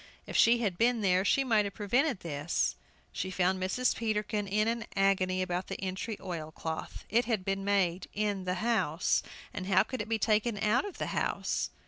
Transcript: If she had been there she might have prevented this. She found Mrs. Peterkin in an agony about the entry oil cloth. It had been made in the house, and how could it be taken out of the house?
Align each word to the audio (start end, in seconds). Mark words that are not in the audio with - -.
If 0.25 0.35
she 0.35 0.57
had 0.61 0.79
been 0.79 1.01
there 1.01 1.23
she 1.23 1.43
might 1.43 1.65
have 1.65 1.75
prevented 1.75 2.21
this. 2.21 2.75
She 3.11 3.29
found 3.29 3.61
Mrs. 3.61 3.95
Peterkin 3.95 4.47
in 4.47 4.67
an 4.67 4.85
agony 4.95 5.43
about 5.43 5.67
the 5.67 5.79
entry 5.79 6.17
oil 6.19 6.51
cloth. 6.51 7.05
It 7.07 7.25
had 7.25 7.45
been 7.45 7.63
made 7.63 8.07
in 8.11 8.45
the 8.45 8.55
house, 8.65 9.21
and 9.53 9.67
how 9.67 9.83
could 9.83 10.01
it 10.01 10.09
be 10.09 10.17
taken 10.17 10.57
out 10.57 10.85
of 10.85 10.97
the 10.97 11.11
house? 11.21 11.69